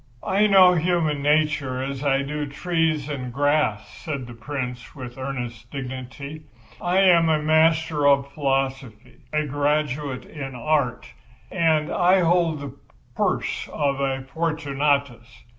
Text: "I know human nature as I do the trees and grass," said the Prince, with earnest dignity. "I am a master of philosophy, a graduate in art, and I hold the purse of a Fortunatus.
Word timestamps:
"I 0.25 0.47
know 0.47 0.73
human 0.73 1.21
nature 1.21 1.83
as 1.83 2.03
I 2.03 2.23
do 2.23 2.47
the 2.47 2.51
trees 2.51 3.07
and 3.07 3.31
grass," 3.31 3.87
said 3.99 4.25
the 4.25 4.33
Prince, 4.33 4.95
with 4.95 5.15
earnest 5.15 5.69
dignity. 5.69 6.41
"I 6.81 7.01
am 7.01 7.29
a 7.29 7.37
master 7.39 8.07
of 8.07 8.33
philosophy, 8.33 9.19
a 9.31 9.45
graduate 9.45 10.25
in 10.25 10.55
art, 10.55 11.05
and 11.51 11.91
I 11.91 12.21
hold 12.21 12.61
the 12.61 12.75
purse 13.15 13.69
of 13.71 13.99
a 13.99 14.23
Fortunatus. 14.23 15.43